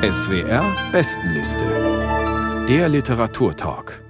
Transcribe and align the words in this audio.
SWR 0.00 0.92
Bestenliste. 0.92 2.66
Der 2.68 2.88
Literaturtalk. 2.88 4.04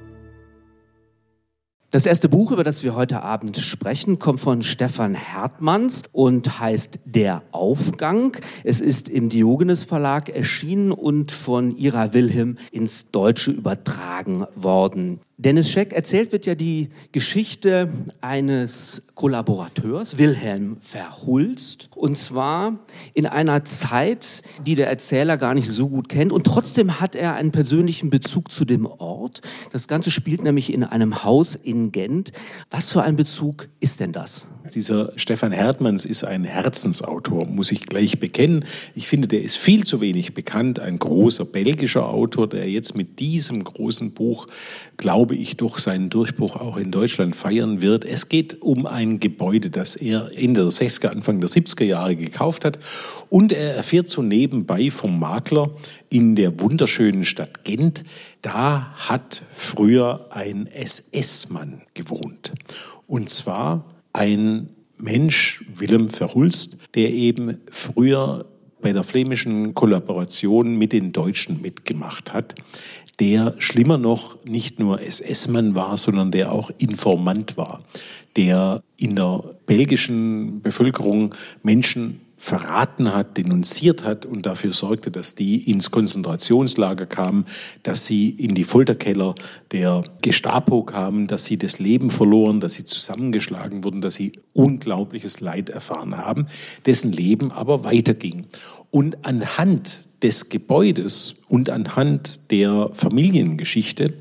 Das 1.91 2.05
erste 2.05 2.29
Buch, 2.29 2.53
über 2.53 2.63
das 2.63 2.85
wir 2.85 2.95
heute 2.95 3.23
Abend 3.23 3.57
sprechen, 3.57 4.19
kommt 4.19 4.39
von 4.39 4.61
Stefan 4.61 5.15
Hertmanns 5.15 6.03
und 6.13 6.61
heißt 6.61 6.99
Der 7.07 7.43
Aufgang. 7.53 8.37
Es 8.65 8.83
ist 8.83 9.09
im 9.09 9.31
Diogenes 9.31 9.85
Verlag 9.85 10.29
erschienen 10.29 10.93
und 10.93 11.33
von 11.33 11.75
Ira 11.75 12.13
Wilhelm 12.13 12.59
ins 12.71 13.11
Deutsche 13.11 13.51
übertragen 13.51 14.45
worden. 14.55 15.21
Dennis 15.41 15.71
Scheck 15.71 15.93
erzählt 15.93 16.33
wird 16.33 16.47
ja 16.47 16.57
die 16.57 16.89
Geschichte 17.13 17.89
eines 18.21 19.07
Kollaborateurs, 19.15 20.19
Wilhelm 20.19 20.79
Verhulst, 20.81 21.91
und 21.95 22.19
zwar 22.19 22.81
in 23.15 23.25
einer 23.29 23.65
Zeit, 23.65 24.43
die 24.67 24.75
der 24.75 24.89
Erzähler 24.89 25.37
gar 25.37 25.55
nicht 25.55 25.71
so 25.71 25.91
gut 25.91 26.09
kennt 26.09 26.33
und 26.33 26.43
trotzdem 26.45 26.99
hat 27.01 27.15
er 27.15 27.35
einen 27.35 27.53
persönlichen 27.53 28.11
Bezug 28.11 28.51
zu 28.51 28.65
dem 28.65 28.85
Ort. 28.85 29.41
Das 29.71 29.87
Ganze 29.87 30.11
spielt 30.11 30.43
nämlich 30.43 30.73
in 30.75 30.83
einem 30.83 31.23
Haus 31.23 31.55
in 31.55 31.93
Gent. 31.93 32.33
Was 32.73 32.91
für 32.91 33.03
ein 33.03 33.15
Bezug 33.15 33.69
ist 33.79 34.01
denn 34.01 34.11
das? 34.11 34.49
Dieser 34.75 35.13
Stefan 35.17 35.53
Hertmanns 35.53 36.05
ist 36.05 36.25
ein 36.25 36.45
Herzensautor, 36.45 37.47
muss 37.47 37.73
ich 37.73 37.87
gleich 37.87 38.21
bekennen. 38.21 38.65
Ich 38.95 39.09
finde, 39.09 39.29
der 39.29 39.43
ist 39.43 39.57
viel 39.57 39.85
zu 39.85 40.01
wenig 40.01 40.35
bekannt. 40.35 40.81
Ein 40.81 40.99
großer 40.99 41.45
belgischer 41.45 42.09
Autor, 42.09 42.49
der 42.49 42.69
jetzt 42.69 42.97
mit 42.97 43.19
diesem 43.19 43.65
großen 43.65 44.15
Buch, 44.15 44.47
glaube 44.97 45.35
ich, 45.35 45.57
doch 45.57 45.79
seinen 45.79 46.11
Durchbruch 46.11 46.57
auch 46.57 46.77
in 46.77 46.91
Deutschland 46.91 47.37
feiern 47.37 47.81
wird. 47.81 48.05
Es 48.05 48.29
geht 48.29 48.63
um 48.63 48.87
ein 48.87 49.21
Gebäude, 49.21 49.71
das 49.71 49.97
er 49.97 50.31
Ende 50.37 50.63
der 50.63 50.71
60er, 50.71 51.09
Anfang 51.09 51.41
der 51.41 51.49
70er 51.49 51.85
Jahre 51.85 52.17
gekauft 52.17 52.65
hat. 52.65 52.79
Und 53.31 53.53
er 53.53 53.75
erfährt 53.75 54.09
so 54.09 54.23
nebenbei 54.23 54.91
vom 54.91 55.19
Makler 55.19 55.71
in 56.11 56.37
der 56.37 56.61
wunderschönen 56.61 57.25
Stadt 57.25 57.65
Gent, 57.65 58.05
da 58.43 58.93
hat 58.95 59.43
früher 59.55 60.29
ein 60.31 60.67
SS-Mann 60.67 61.83
gewohnt. 61.95 62.53
Und 63.07 63.29
zwar 63.31 63.85
ein 64.19 64.69
Mensch, 64.99 65.65
Willem 65.77 66.11
Verhulst, 66.11 66.79
der 66.97 67.11
eben 67.13 67.59
früher 67.71 68.47
bei 68.81 68.93
der 68.93 69.05
flämischen 69.05 69.75
Kollaboration 69.75 70.77
mit 70.77 70.93
den 70.93 71.13
Deutschen 71.13 71.63
mitgemacht 71.63 72.33
hat, 72.33 72.57
der 73.21 73.55
schlimmer 73.59 73.97
noch 73.97 74.45
nicht 74.45 74.81
nur 74.81 75.01
SS-Mann 75.01 75.75
war, 75.75 75.97
sondern 75.97 76.33
der 76.33 76.53
auch 76.53 76.71
Informant 76.79 77.57
war, 77.57 77.83
der 78.37 78.83
in 78.97 79.15
der 79.15 79.57
belgischen 79.67 80.63
Bevölkerung 80.63 81.35
Menschen 81.63 82.21
verraten 82.39 83.13
hat, 83.13 83.37
denunziert 83.37 84.05
hat 84.05 84.25
und 84.25 84.47
dafür 84.47 84.73
sorgte, 84.73 85.11
dass 85.11 85.35
die 85.35 85.69
ins 85.71 85.91
Konzentrationslager 85.91 87.07
kamen, 87.07 87.45
dass 87.83 88.07
sie 88.07 88.31
in 88.31 88.55
die 88.55 88.65
Folterkeller 88.65 89.35
der 89.73 90.03
Gestapo 90.23 90.85
kamen, 90.85 91.27
dass 91.27 91.45
sie 91.45 91.59
das 91.59 91.81
Leben 91.81 92.11
verloren, 92.11 92.61
dass 92.61 92.75
sie 92.75 92.85
zusammengeschlagen 92.85 93.83
wurden, 93.83 94.01
dass 94.01 94.15
sie 94.15 94.33
unglaubliches 94.55 95.41
Leid 95.41 95.69
erfahren 95.69 96.17
haben, 96.17 96.47
dessen 96.87 97.13
Leben 97.13 97.51
aber 97.51 97.85
weiterging. 97.85 98.47
Und 98.91 99.27
anhand 99.27 100.05
des 100.23 100.49
Gebäudes 100.49 101.43
und 101.49 101.71
anhand 101.71 102.51
der 102.51 102.91
Familiengeschichte 102.93 104.15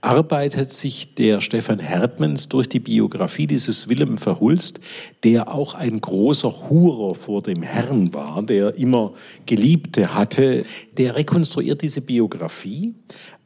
arbeitet 0.00 0.70
sich 0.70 1.14
der 1.14 1.40
Stefan 1.40 1.80
Hertmans 1.80 2.48
durch 2.48 2.68
die 2.68 2.78
Biografie 2.78 3.46
dieses 3.46 3.88
Willem 3.88 4.16
Verhulst, 4.16 4.80
der 5.24 5.52
auch 5.52 5.74
ein 5.74 6.00
großer 6.00 6.68
Hurer 6.68 7.14
vor 7.14 7.42
dem 7.42 7.62
Herrn 7.62 8.14
war, 8.14 8.42
der 8.42 8.76
immer 8.76 9.12
Geliebte 9.46 10.14
hatte, 10.14 10.64
der 10.96 11.16
rekonstruiert 11.16 11.82
diese 11.82 12.00
Biografie, 12.00 12.94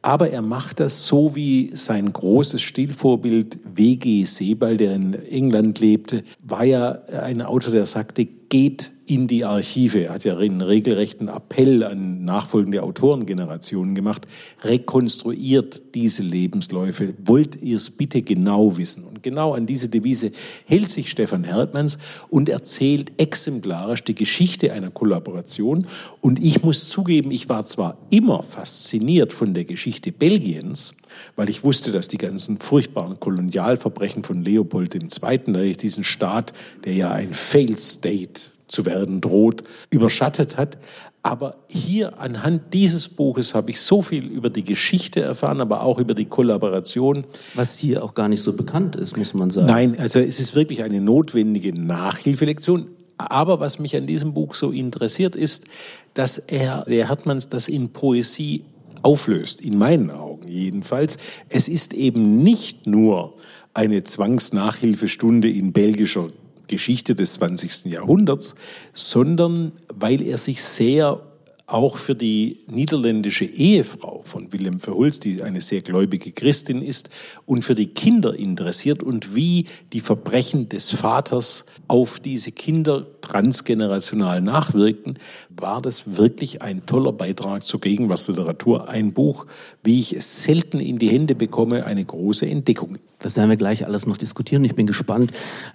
aber 0.03 0.29
er 0.29 0.41
macht 0.41 0.81
das 0.81 1.07
so 1.07 1.33
wie 1.33 1.71
sein 1.73 2.11
großes 2.11 2.61
Stilvorbild 2.61 3.57
W.G. 3.73 4.25
Sebald, 4.25 4.81
der 4.81 4.95
in 4.95 5.13
England 5.13 5.79
lebte, 5.79 6.23
war 6.43 6.65
ja 6.65 6.99
ein 7.23 7.41
Autor, 7.41 7.71
der 7.71 7.85
sagte, 7.85 8.25
geht 8.25 8.91
in 9.05 9.27
die 9.27 9.45
Archive. 9.45 10.03
Er 10.03 10.13
hat 10.13 10.25
ja 10.25 10.37
einen 10.37 10.61
regelrechten 10.61 11.29
Appell 11.29 11.83
an 11.83 12.25
nachfolgende 12.25 12.83
Autorengenerationen 12.83 13.95
gemacht. 13.95 14.27
Rekonstruiert 14.63 15.95
diese 15.95 16.21
Lebensläufe. 16.21 17.13
Wollt 17.23 17.61
ihr 17.63 17.77
es 17.77 17.89
bitte 17.89 18.21
genau 18.21 18.77
wissen? 18.77 19.12
Genau 19.23 19.53
an 19.53 19.65
diese 19.65 19.89
Devise 19.89 20.31
hält 20.65 20.89
sich 20.89 21.09
Stefan 21.09 21.45
Hertmanns 21.45 21.97
und 22.29 22.49
erzählt 22.49 23.13
exemplarisch 23.17 24.03
die 24.03 24.15
Geschichte 24.15 24.71
einer 24.73 24.91
Kollaboration. 24.91 25.87
Und 26.21 26.43
ich 26.43 26.61
muss 26.61 26.89
zugeben, 26.89 27.31
ich 27.31 27.49
war 27.49 27.65
zwar 27.65 27.97
immer 28.09 28.43
fasziniert 28.43 29.33
von 29.33 29.53
der 29.53 29.65
Geschichte 29.65 30.11
Belgiens, 30.11 30.93
weil 31.35 31.49
ich 31.49 31.63
wusste, 31.63 31.91
dass 31.91 32.07
die 32.07 32.17
ganzen 32.17 32.59
furchtbaren 32.59 33.19
Kolonialverbrechen 33.19 34.23
von 34.23 34.43
Leopold 34.43 34.93
II., 34.95 35.73
diesen 35.73 36.03
Staat, 36.03 36.53
der 36.83 36.93
ja 36.93 37.11
ein 37.11 37.33
Failed 37.33 37.79
State 37.79 38.41
zu 38.67 38.85
werden 38.85 39.21
droht, 39.21 39.63
überschattet 39.89 40.57
hat. 40.57 40.77
Aber 41.25 41.55
hier 41.69 42.19
anhand 42.19 42.73
dieses 42.73 43.07
Buches 43.07 43.55
habe 43.55 43.71
ich 43.71 43.79
so 43.79 44.01
viel 44.01 44.27
über 44.27 44.49
die 44.49 44.65
Geschichte 44.65 45.21
erfahren, 45.21 45.61
aber 45.61 45.81
auch 45.83 45.97
über 45.97 46.13
die 46.13 46.25
Kollaboration. 46.25 47.23
Was 47.53 47.77
hier 47.77 48.03
auch 48.03 48.13
gar 48.13 48.27
nicht 48.27 48.41
so 48.41 48.53
bekannt 48.57 48.97
ist, 48.97 49.15
muss 49.17 49.33
man 49.33 49.49
sagen. 49.49 49.67
Nein, 49.67 49.97
also 49.97 50.19
es 50.19 50.41
ist 50.41 50.53
wirklich 50.53 50.83
eine 50.83 50.99
notwendige 50.99 51.73
Nachhilfelektion. 51.73 52.89
Aber 53.17 53.61
was 53.61 53.79
mich 53.79 53.95
an 53.95 54.05
diesem 54.05 54.33
Buch 54.33 54.53
so 54.53 54.71
interessiert, 54.71 55.37
ist, 55.37 55.67
dass 56.13 56.37
er, 56.37 56.83
der 56.85 57.07
Hartmanns, 57.07 57.47
das 57.47 57.69
in 57.69 57.93
Poesie 57.93 58.65
auflöst, 59.01 59.61
in 59.61 59.77
meinen 59.77 60.11
Augen 60.11 60.49
jedenfalls. 60.49 61.17
Es 61.47 61.69
ist 61.69 61.93
eben 61.93 62.43
nicht 62.43 62.85
nur 62.85 63.35
eine 63.73 64.03
Zwangsnachhilfestunde 64.03 65.49
in 65.49 65.71
belgischer 65.71 66.29
Geschichte 66.67 67.15
des 67.15 67.33
20. 67.33 67.85
Jahrhunderts, 67.85 68.55
sondern 68.93 69.73
weil 69.93 70.21
er 70.21 70.37
sich 70.37 70.63
sehr 70.63 71.21
auch 71.65 71.97
für 71.97 72.15
die 72.15 72.59
niederländische 72.67 73.45
Ehefrau 73.45 74.21
von 74.23 74.51
Willem 74.51 74.79
Verhulst, 74.79 75.23
die 75.23 75.41
eine 75.41 75.61
sehr 75.61 75.81
gläubige 75.81 76.31
Christin 76.31 76.81
ist, 76.81 77.09
und 77.45 77.63
für 77.63 77.75
die 77.75 77.87
Kinder 77.87 78.35
interessiert 78.35 79.01
und 79.01 79.33
wie 79.33 79.67
die 79.93 80.01
Verbrechen 80.01 80.67
des 80.69 80.91
Vaters 80.91 81.65
auf 81.87 82.19
diese 82.19 82.51
Kinder 82.51 83.07
transgenerational 83.23 84.41
nachwirkten, 84.41 85.17
war 85.49 85.81
das 85.81 86.17
wirklich 86.17 86.61
ein 86.61 86.85
toller 86.85 87.13
Beitrag 87.13 87.63
zur 87.63 87.81
Gegenwartsliteratur. 87.81 88.89
Ein 88.89 89.13
Buch, 89.13 89.47
wie 89.83 89.99
ich 89.99 90.15
es 90.15 90.43
selten 90.43 90.79
in 90.79 90.99
die 90.99 91.09
Hände 91.09 91.33
bekomme, 91.33 91.85
eine 91.85 92.05
große 92.05 92.45
Entdeckung. 92.45 92.99
Das 93.23 93.37
werden 93.37 93.49
wir 93.49 93.55
gleich 93.55 93.85
alles 93.85 94.05
noch 94.05 94.17
diskutieren. 94.17 94.65
Ich 94.65 94.75
bin 94.75 94.85
gespannt, 94.85 95.31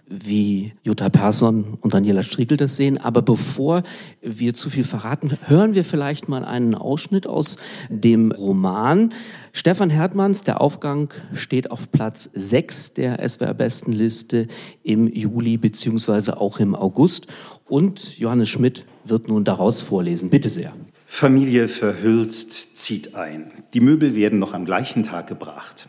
wie 0.07 0.75
Jutta 0.83 1.09
Persson 1.09 1.79
und 1.81 1.95
Daniela 1.95 2.23
Striekel 2.23 2.59
das 2.59 2.77
sehen. 2.77 2.99
Aber 2.99 3.23
bevor 3.23 3.85
wir 4.21 4.53
zu 4.53 4.69
viel 4.69 4.85
verraten, 4.85 5.39
hören 5.47 5.75
wir 5.75 5.83
vielleicht 5.83 6.29
mal 6.29 6.45
einen 6.45 6.75
Ausschnitt 6.75 7.27
aus 7.27 7.57
dem 7.89 8.33
Roman. 8.33 9.15
Stefan 9.53 9.89
Hertmanns, 9.89 10.43
der 10.43 10.61
Aufgang 10.61 11.09
steht 11.33 11.71
auf 11.71 11.91
Platz 11.91 12.29
6 12.35 12.95
der 12.95 13.27
SWR-Bestenliste 13.27 14.47
im 14.83 15.09
Juli 15.09 15.57
beziehungsweise 15.57 16.39
auch 16.39 16.61
im 16.61 16.75
August. 16.75 17.29
Und 17.69 18.19
Johannes 18.19 18.49
Schmidt 18.49 18.85
wird 19.05 19.29
nun 19.29 19.45
daraus 19.45 19.83
vorlesen. 19.83 20.31
Bitte 20.31 20.51
sehr. 20.51 20.73
Familie 21.07 21.69
Verhülst 21.69 22.77
zieht 22.77 23.15
ein. 23.15 23.51
Die 23.75 23.81
Möbel 23.81 24.15
werden 24.15 24.39
noch 24.39 24.55
am 24.55 24.65
gleichen 24.65 25.03
Tag 25.03 25.27
gebracht. 25.27 25.89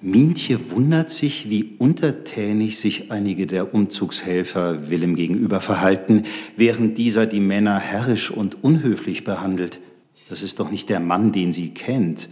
Mientje 0.00 0.70
wundert 0.70 1.10
sich, 1.10 1.50
wie 1.50 1.74
untertänig 1.78 2.78
sich 2.78 3.10
einige 3.10 3.48
der 3.48 3.74
Umzugshelfer 3.74 4.90
Willem 4.90 5.16
gegenüber 5.16 5.60
verhalten, 5.60 6.22
während 6.56 6.98
dieser 6.98 7.26
die 7.26 7.40
Männer 7.40 7.80
herrisch 7.80 8.30
und 8.30 8.62
unhöflich 8.62 9.24
behandelt. 9.24 9.80
Das 10.28 10.42
ist 10.42 10.60
doch 10.60 10.70
nicht 10.70 10.88
der 10.88 11.00
Mann, 11.00 11.32
den 11.32 11.52
sie 11.52 11.70
kennt, 11.70 12.28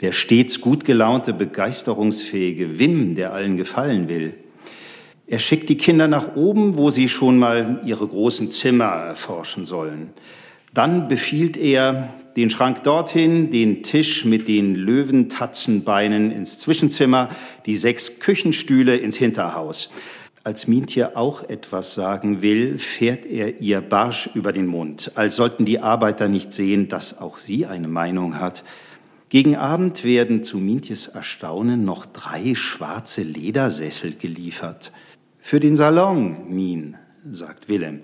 der 0.00 0.12
stets 0.12 0.60
gut 0.60 0.84
gelaunte, 0.84 1.32
begeisterungsfähige 1.32 2.78
Wim, 2.78 3.16
der 3.16 3.32
allen 3.32 3.56
gefallen 3.56 4.08
will. 4.08 4.34
Er 5.30 5.38
schickt 5.38 5.68
die 5.68 5.76
Kinder 5.76 6.08
nach 6.08 6.34
oben, 6.34 6.76
wo 6.76 6.90
sie 6.90 7.08
schon 7.08 7.38
mal 7.38 7.80
ihre 7.84 8.04
großen 8.04 8.50
Zimmer 8.50 8.86
erforschen 8.86 9.64
sollen. 9.64 10.10
Dann 10.74 11.06
befiehlt 11.06 11.56
er, 11.56 12.12
den 12.34 12.50
Schrank 12.50 12.82
dorthin, 12.82 13.52
den 13.52 13.84
Tisch 13.84 14.24
mit 14.24 14.48
den 14.48 14.74
Löwentatzenbeinen 14.74 16.32
ins 16.32 16.58
Zwischenzimmer, 16.58 17.28
die 17.64 17.76
sechs 17.76 18.18
Küchenstühle 18.18 18.96
ins 18.96 19.16
Hinterhaus. 19.16 19.90
Als 20.42 20.66
Mientje 20.66 21.16
auch 21.16 21.48
etwas 21.48 21.94
sagen 21.94 22.42
will, 22.42 22.78
fährt 22.78 23.24
er 23.24 23.60
ihr 23.60 23.82
barsch 23.82 24.30
über 24.34 24.52
den 24.52 24.66
Mund, 24.66 25.12
als 25.14 25.36
sollten 25.36 25.64
die 25.64 25.78
Arbeiter 25.78 26.26
nicht 26.26 26.52
sehen, 26.52 26.88
dass 26.88 27.20
auch 27.20 27.38
sie 27.38 27.66
eine 27.66 27.88
Meinung 27.88 28.40
hat. 28.40 28.64
Gegen 29.28 29.54
Abend 29.54 30.02
werden 30.02 30.42
zu 30.42 30.58
Mientjes 30.58 31.06
Erstaunen 31.06 31.84
noch 31.84 32.04
drei 32.04 32.56
schwarze 32.56 33.22
Ledersessel 33.22 34.16
geliefert. 34.18 34.90
Für 35.40 35.58
den 35.58 35.74
Salon, 35.74 36.54
Mien, 36.54 36.96
sagt 37.30 37.68
Willem. 37.68 38.00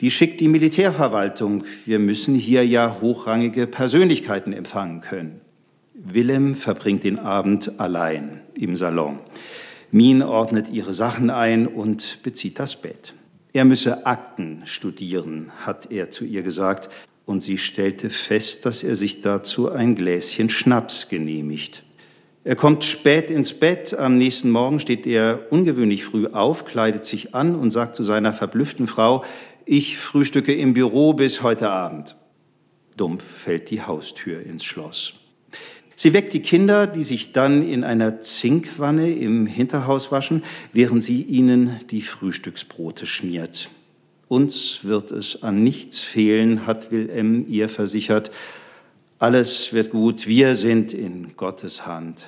Die 0.00 0.10
schickt 0.10 0.40
die 0.40 0.48
Militärverwaltung. 0.48 1.64
Wir 1.86 1.98
müssen 1.98 2.34
hier 2.34 2.66
ja 2.66 2.98
hochrangige 3.00 3.66
Persönlichkeiten 3.66 4.52
empfangen 4.52 5.00
können. 5.00 5.40
Willem 5.94 6.54
verbringt 6.54 7.02
den 7.02 7.18
Abend 7.18 7.80
allein 7.80 8.42
im 8.54 8.76
Salon. 8.76 9.18
Min 9.90 10.22
ordnet 10.22 10.68
ihre 10.68 10.92
Sachen 10.92 11.30
ein 11.30 11.66
und 11.66 12.18
bezieht 12.22 12.58
das 12.58 12.76
Bett. 12.76 13.14
Er 13.54 13.64
müsse 13.64 14.04
Akten 14.04 14.62
studieren, 14.66 15.50
hat 15.64 15.90
er 15.90 16.10
zu 16.10 16.26
ihr 16.26 16.42
gesagt, 16.42 16.90
und 17.24 17.42
sie 17.42 17.56
stellte 17.56 18.10
fest, 18.10 18.66
dass 18.66 18.82
er 18.82 18.96
sich 18.96 19.22
dazu 19.22 19.72
ein 19.72 19.96
Gläschen 19.96 20.50
Schnaps 20.50 21.08
genehmigt. 21.08 21.85
Er 22.46 22.54
kommt 22.54 22.84
spät 22.84 23.28
ins 23.28 23.54
Bett, 23.54 23.92
am 23.98 24.18
nächsten 24.18 24.52
Morgen 24.52 24.78
steht 24.78 25.04
er 25.04 25.48
ungewöhnlich 25.50 26.04
früh 26.04 26.28
auf, 26.28 26.64
kleidet 26.64 27.04
sich 27.04 27.34
an 27.34 27.56
und 27.56 27.70
sagt 27.70 27.96
zu 27.96 28.04
seiner 28.04 28.32
verblüfften 28.32 28.86
Frau, 28.86 29.24
ich 29.64 29.98
frühstücke 29.98 30.54
im 30.54 30.72
Büro 30.72 31.12
bis 31.12 31.42
heute 31.42 31.70
Abend. 31.70 32.14
Dumpf 32.96 33.24
fällt 33.24 33.70
die 33.70 33.82
Haustür 33.82 34.46
ins 34.46 34.62
Schloss. 34.62 35.14
Sie 35.96 36.12
weckt 36.12 36.34
die 36.34 36.40
Kinder, 36.40 36.86
die 36.86 37.02
sich 37.02 37.32
dann 37.32 37.68
in 37.68 37.82
einer 37.82 38.20
Zinkwanne 38.20 39.10
im 39.10 39.48
Hinterhaus 39.48 40.12
waschen, 40.12 40.44
während 40.72 41.02
sie 41.02 41.22
ihnen 41.22 41.80
die 41.90 42.02
Frühstücksbrote 42.02 43.06
schmiert. 43.06 43.70
Uns 44.28 44.84
wird 44.84 45.10
es 45.10 45.42
an 45.42 45.64
nichts 45.64 45.98
fehlen, 45.98 46.64
hat 46.64 46.92
Wilhelm 46.92 47.44
ihr 47.48 47.68
versichert. 47.68 48.30
Alles 49.18 49.72
wird 49.72 49.90
gut, 49.90 50.28
wir 50.28 50.54
sind 50.54 50.94
in 50.94 51.36
Gottes 51.36 51.88
Hand. 51.88 52.26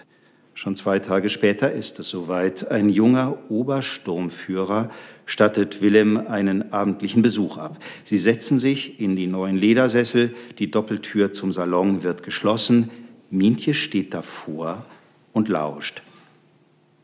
Schon 0.58 0.74
zwei 0.74 0.98
Tage 0.98 1.28
später 1.28 1.70
ist 1.70 2.00
es 2.00 2.08
soweit. 2.08 2.72
Ein 2.72 2.88
junger 2.88 3.38
Obersturmführer 3.48 4.90
stattet 5.24 5.82
Willem 5.82 6.16
einen 6.16 6.72
abendlichen 6.72 7.22
Besuch 7.22 7.58
ab. 7.58 7.78
Sie 8.02 8.18
setzen 8.18 8.58
sich 8.58 8.98
in 8.98 9.14
die 9.14 9.28
neuen 9.28 9.56
Ledersessel, 9.56 10.34
die 10.58 10.68
Doppeltür 10.68 11.32
zum 11.32 11.52
Salon 11.52 12.02
wird 12.02 12.24
geschlossen, 12.24 12.90
Mientje 13.30 13.72
steht 13.72 14.12
davor 14.12 14.84
und 15.32 15.46
lauscht. 15.46 16.02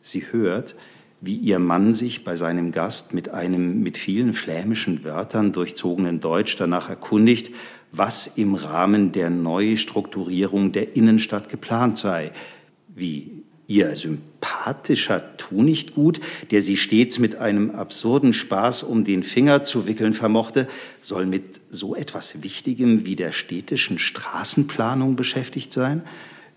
Sie 0.01 0.25
hört, 0.33 0.75
wie 1.21 1.37
ihr 1.37 1.61
Mann 1.61 1.95
sich 1.95 2.25
bei 2.25 2.35
seinem 2.35 2.73
Gast 2.73 3.15
mit 3.15 3.29
einem 3.29 3.85
mit 3.85 3.99
vielen 3.99 4.35
flämischen 4.35 5.05
Wörtern 5.05 5.53
durchzogenen 5.53 6.21
Deutsch 6.21 6.57
danach 6.57 6.91
erkundigt, 6.91 7.55
was 7.93 8.27
im 8.37 8.57
Rahmen 8.57 9.13
der 9.13 9.31
Neustrukturierung 9.31 10.73
der 10.73 10.97
Innenstadt 10.97 11.49
geplant 11.49 11.99
sei, 11.99 12.33
wie 12.97 13.34
ihr 13.67 13.97
sympathischer 13.97 15.37
Tunichtgut, 15.37 16.21
der 16.51 16.63
sie 16.63 16.77
stets 16.77 17.19
mit 17.19 17.37
einem 17.37 17.71
absurden 17.71 18.33
Spaß 18.33 18.83
um 18.83 19.05
den 19.05 19.23
Finger 19.23 19.63
zu 19.63 19.87
wickeln 19.87 20.15
vermochte, 20.15 20.67
soll 21.01 21.27
mit 21.27 21.61
so 21.71 21.95
etwas 21.95 22.43
Wichtigem 22.43 23.07
wie 23.07 23.17
der 23.17 23.33
städtischen 23.33 23.99
Straßenplanung 23.99 25.17
beschäftigt 25.17 25.73
sein? 25.73 26.03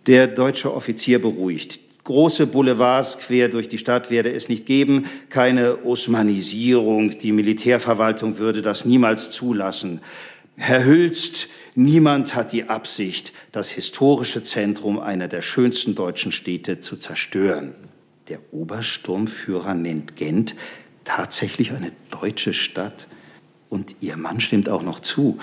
Der 0.05 0.27
deutsche 0.27 0.73
Offizier 0.73 1.19
beruhigt. 1.19 1.79
Große 2.03 2.47
Boulevards 2.47 3.19
quer 3.19 3.49
durch 3.49 3.67
die 3.67 3.77
Stadt 3.77 4.09
werde 4.09 4.31
es 4.31 4.47
nicht 4.47 4.65
geben, 4.65 5.05
keine 5.27 5.83
Osmanisierung, 5.83 7.17
die 7.17 7.33
Militärverwaltung 7.33 8.37
würde 8.37 8.61
das 8.61 8.85
niemals 8.85 9.31
zulassen. 9.31 9.99
Herr 10.55 10.85
Hülst, 10.85 11.49
Niemand 11.79 12.33
hat 12.33 12.53
die 12.53 12.69
Absicht, 12.69 13.33
das 13.51 13.69
historische 13.69 14.41
Zentrum 14.41 14.97
einer 14.97 15.27
der 15.27 15.43
schönsten 15.43 15.93
deutschen 15.93 16.31
Städte 16.31 16.79
zu 16.79 16.97
zerstören. 16.97 17.75
Der 18.29 18.39
Obersturmführer 18.51 19.75
nennt 19.75 20.15
Gent 20.15 20.55
tatsächlich 21.03 21.73
eine 21.73 21.91
deutsche 22.09 22.55
Stadt. 22.55 23.05
Und 23.69 23.97
ihr 24.01 24.17
Mann 24.17 24.39
stimmt 24.39 24.69
auch 24.69 24.81
noch 24.81 25.01
zu. 25.01 25.37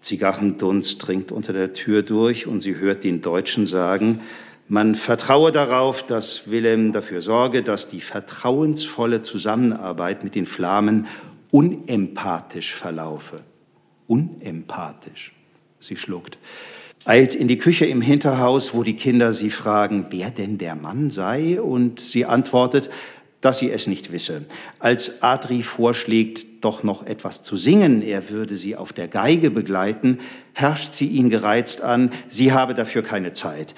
Zigarrendunst 0.00 1.04
dringt 1.04 1.32
unter 1.32 1.52
der 1.52 1.72
Tür 1.72 2.04
durch 2.04 2.46
und 2.46 2.60
sie 2.60 2.76
hört 2.76 3.02
den 3.02 3.20
Deutschen 3.20 3.66
sagen, 3.66 4.20
man 4.68 4.94
vertraue 4.94 5.50
darauf, 5.50 6.06
dass 6.06 6.48
Wilhelm 6.48 6.92
dafür 6.92 7.22
sorge, 7.22 7.64
dass 7.64 7.88
die 7.88 8.00
vertrauensvolle 8.00 9.20
Zusammenarbeit 9.22 10.22
mit 10.22 10.36
den 10.36 10.46
Flamen 10.46 11.08
unempathisch 11.50 12.72
verlaufe. 12.72 13.40
Unempathisch. 14.06 15.35
Sie 15.86 15.96
schluckt. 15.96 16.38
Eilt 17.04 17.34
in 17.34 17.46
die 17.46 17.58
Küche 17.58 17.86
im 17.86 18.00
Hinterhaus, 18.00 18.74
wo 18.74 18.82
die 18.82 18.96
Kinder 18.96 19.32
sie 19.32 19.50
fragen, 19.50 20.06
wer 20.10 20.30
denn 20.30 20.58
der 20.58 20.74
Mann 20.74 21.10
sei, 21.10 21.60
und 21.60 22.00
sie 22.00 22.26
antwortet, 22.26 22.90
dass 23.40 23.58
sie 23.58 23.70
es 23.70 23.86
nicht 23.86 24.10
wisse. 24.10 24.44
Als 24.80 25.22
Adri 25.22 25.62
vorschlägt, 25.62 26.64
doch 26.64 26.82
noch 26.82 27.06
etwas 27.06 27.44
zu 27.44 27.56
singen, 27.56 28.02
er 28.02 28.30
würde 28.30 28.56
sie 28.56 28.74
auf 28.74 28.92
der 28.92 29.06
Geige 29.06 29.52
begleiten, 29.52 30.18
herrscht 30.52 30.94
sie 30.94 31.06
ihn 31.06 31.30
gereizt 31.30 31.80
an, 31.80 32.10
sie 32.28 32.52
habe 32.52 32.74
dafür 32.74 33.02
keine 33.02 33.34
Zeit. 33.34 33.76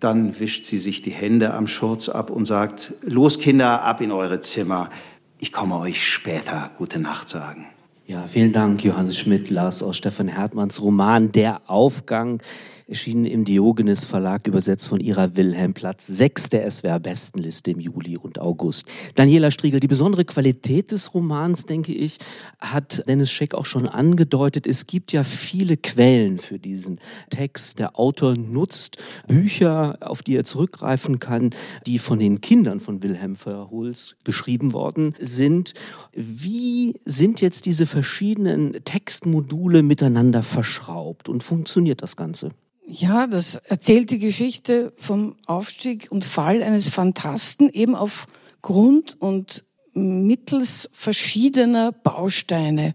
Dann 0.00 0.40
wischt 0.40 0.66
sie 0.66 0.78
sich 0.78 1.02
die 1.02 1.10
Hände 1.10 1.54
am 1.54 1.68
Schurz 1.68 2.08
ab 2.08 2.30
und 2.30 2.46
sagt, 2.46 2.94
los 3.02 3.38
Kinder, 3.38 3.82
ab 3.82 4.00
in 4.00 4.10
eure 4.10 4.40
Zimmer. 4.40 4.90
Ich 5.38 5.52
komme 5.52 5.78
euch 5.78 6.04
später 6.04 6.72
gute 6.76 6.98
Nacht 6.98 7.28
sagen. 7.28 7.66
Ja, 8.08 8.28
vielen 8.28 8.52
Dank, 8.52 8.84
Johannes 8.84 9.18
Schmidt, 9.18 9.50
Lars 9.50 9.82
aus 9.82 9.96
Stefan 9.96 10.28
Hertmanns 10.28 10.80
Roman 10.80 11.32
Der 11.32 11.60
Aufgang 11.66 12.40
erschienen 12.88 13.24
im 13.24 13.44
Diogenes 13.44 14.04
Verlag, 14.04 14.46
übersetzt 14.46 14.86
von 14.86 15.00
Ira 15.00 15.36
Wilhelm, 15.36 15.74
Platz 15.74 16.06
6 16.06 16.50
der 16.50 16.70
SWR-Bestenliste 16.70 17.72
im 17.72 17.80
Juli 17.80 18.16
und 18.16 18.38
August. 18.38 18.86
Daniela 19.16 19.50
Striegel, 19.50 19.80
die 19.80 19.88
besondere 19.88 20.24
Qualität 20.24 20.92
des 20.92 21.12
Romans, 21.12 21.66
denke 21.66 21.92
ich, 21.92 22.18
hat 22.60 23.02
Dennis 23.08 23.30
Scheck 23.30 23.54
auch 23.54 23.66
schon 23.66 23.88
angedeutet. 23.88 24.68
Es 24.68 24.86
gibt 24.86 25.10
ja 25.10 25.24
viele 25.24 25.76
Quellen 25.76 26.38
für 26.38 26.60
diesen 26.60 27.00
Text. 27.28 27.80
Der 27.80 27.98
Autor 27.98 28.36
nutzt 28.36 28.98
Bücher, 29.26 29.98
auf 30.00 30.22
die 30.22 30.36
er 30.36 30.44
zurückgreifen 30.44 31.18
kann, 31.18 31.50
die 31.86 31.98
von 31.98 32.20
den 32.20 32.40
Kindern 32.40 32.78
von 32.78 33.02
Wilhelm 33.02 33.34
Verhulz 33.34 34.14
geschrieben 34.22 34.72
worden 34.72 35.14
sind. 35.18 35.74
Wie 36.12 36.94
sind 37.04 37.40
jetzt 37.40 37.66
diese 37.66 37.86
verschiedenen 37.86 38.84
Textmodule 38.84 39.82
miteinander 39.82 40.44
verschraubt 40.44 41.28
und 41.28 41.42
funktioniert 41.42 42.00
das 42.00 42.14
Ganze? 42.14 42.50
Ja, 42.88 43.26
das 43.26 43.56
erzählt 43.56 44.10
die 44.10 44.20
Geschichte 44.20 44.92
vom 44.96 45.34
Aufstieg 45.46 46.06
und 46.10 46.24
Fall 46.24 46.62
eines 46.62 46.88
Phantasten 46.88 47.68
eben 47.68 47.96
auf 47.96 48.28
Grund 48.62 49.20
und 49.20 49.64
mittels 49.92 50.88
verschiedener 50.92 51.90
Bausteine. 51.90 52.94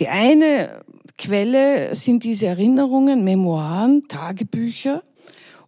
Die 0.00 0.08
eine 0.08 0.82
Quelle 1.18 1.94
sind 1.94 2.24
diese 2.24 2.46
Erinnerungen, 2.46 3.22
Memoiren, 3.22 4.08
Tagebücher 4.08 5.04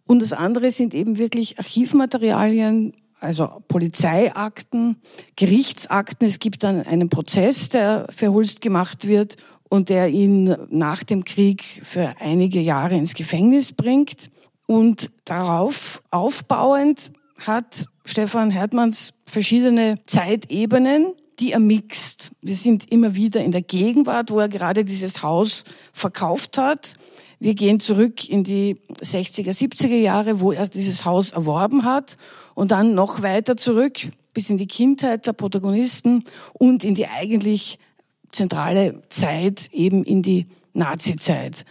und 0.04 0.20
das 0.20 0.32
andere 0.32 0.72
sind 0.72 0.92
eben 0.92 1.16
wirklich 1.16 1.56
Archivmaterialien, 1.58 2.92
also 3.20 3.62
Polizeiakten, 3.68 4.96
Gerichtsakten. 5.36 6.26
Es 6.26 6.40
gibt 6.40 6.64
dann 6.64 6.82
einen 6.82 7.08
Prozess, 7.08 7.68
der 7.68 8.06
verhulst 8.10 8.60
gemacht 8.62 9.06
wird 9.06 9.36
und 9.68 9.88
der 9.88 10.08
ihn 10.08 10.56
nach 10.70 11.02
dem 11.02 11.24
Krieg 11.24 11.82
für 11.82 12.14
einige 12.20 12.60
Jahre 12.60 12.96
ins 12.96 13.14
Gefängnis 13.14 13.72
bringt. 13.72 14.30
Und 14.66 15.10
darauf 15.24 16.02
aufbauend 16.10 17.12
hat 17.38 17.86
Stefan 18.04 18.50
Hertmanns 18.50 19.14
verschiedene 19.26 19.96
Zeitebenen, 20.06 21.14
die 21.40 21.52
er 21.52 21.58
mixt. 21.58 22.30
Wir 22.40 22.56
sind 22.56 22.90
immer 22.92 23.14
wieder 23.14 23.42
in 23.42 23.52
der 23.52 23.62
Gegenwart, 23.62 24.30
wo 24.30 24.38
er 24.38 24.48
gerade 24.48 24.84
dieses 24.84 25.22
Haus 25.22 25.64
verkauft 25.92 26.58
hat. 26.58 26.94
Wir 27.40 27.54
gehen 27.54 27.80
zurück 27.80 28.28
in 28.28 28.44
die 28.44 28.76
60er, 29.02 29.50
70er 29.50 29.96
Jahre, 29.96 30.40
wo 30.40 30.52
er 30.52 30.68
dieses 30.68 31.04
Haus 31.04 31.32
erworben 31.32 31.84
hat 31.84 32.16
und 32.54 32.70
dann 32.70 32.94
noch 32.94 33.22
weiter 33.22 33.56
zurück 33.56 33.98
bis 34.32 34.50
in 34.50 34.58
die 34.58 34.66
Kindheit 34.66 35.26
der 35.26 35.32
Protagonisten 35.32 36.24
und 36.52 36.84
in 36.84 36.94
die 36.94 37.06
eigentlich 37.06 37.78
zentrale 38.34 39.02
Zeit 39.08 39.68
eben 39.72 40.04
in 40.04 40.22
die 40.22 40.46
Nazi-Zeit. 40.74 41.64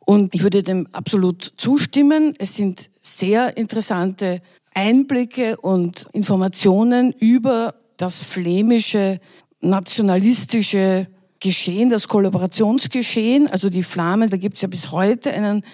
Und 0.00 0.34
ich 0.34 0.42
würde 0.42 0.62
dem 0.62 0.86
absolut 0.92 1.52
zustimmen. 1.56 2.34
Es 2.38 2.54
sind 2.54 2.90
sehr 3.02 3.56
interessante 3.56 4.40
Einblicke 4.74 5.56
und 5.56 6.06
Informationen 6.12 7.12
über 7.12 7.74
das 7.96 8.22
flämische 8.22 9.20
nationalistische 9.60 11.08
Geschehen, 11.40 11.90
das 11.90 12.08
Kollaborationsgeschehen. 12.08 13.48
Also 13.48 13.70
die 13.70 13.82
Flamen, 13.82 14.30
da 14.30 14.36
gibt 14.36 14.56
es 14.56 14.62
ja 14.62 14.68
bis 14.68 14.92
heute 14.92 15.32
einen 15.32 15.64